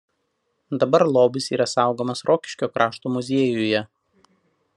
Dabar 0.83 1.03
lobis 1.17 1.51
yra 1.57 1.67
saugomas 1.75 2.25
Rokiškio 2.31 2.71
krašto 2.79 3.17
muziejuje. 3.19 3.85